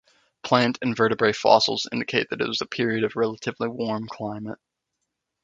[0.41, 4.57] Plant and vertebrate fossils indicate that it was a period of relatively warm climate.